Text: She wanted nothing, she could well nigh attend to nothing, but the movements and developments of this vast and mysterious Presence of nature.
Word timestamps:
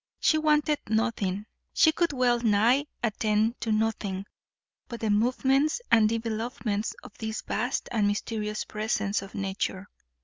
She 0.19 0.39
wanted 0.39 0.79
nothing, 0.89 1.45
she 1.75 1.91
could 1.91 2.11
well 2.11 2.39
nigh 2.39 2.87
attend 3.03 3.61
to 3.61 3.71
nothing, 3.71 4.25
but 4.87 4.99
the 4.99 5.11
movements 5.11 5.79
and 5.91 6.09
developments 6.09 6.95
of 7.03 7.15
this 7.19 7.43
vast 7.43 7.87
and 7.91 8.07
mysterious 8.07 8.65
Presence 8.65 9.21
of 9.21 9.35
nature. 9.35 9.85